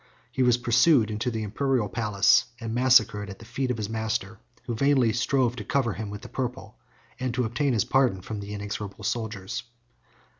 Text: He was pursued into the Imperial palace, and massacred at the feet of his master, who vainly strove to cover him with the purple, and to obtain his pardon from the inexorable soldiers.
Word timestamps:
He 0.31 0.41
was 0.41 0.57
pursued 0.57 1.11
into 1.11 1.29
the 1.29 1.43
Imperial 1.43 1.87
palace, 1.87 2.45
and 2.59 2.73
massacred 2.73 3.29
at 3.29 3.37
the 3.37 3.45
feet 3.45 3.69
of 3.69 3.77
his 3.77 3.87
master, 3.87 4.39
who 4.63 4.73
vainly 4.73 5.13
strove 5.13 5.55
to 5.57 5.63
cover 5.63 5.93
him 5.93 6.09
with 6.09 6.23
the 6.23 6.27
purple, 6.27 6.75
and 7.19 7.31
to 7.35 7.43
obtain 7.45 7.73
his 7.73 7.85
pardon 7.85 8.23
from 8.23 8.39
the 8.39 8.55
inexorable 8.55 9.03
soldiers. 9.03 9.61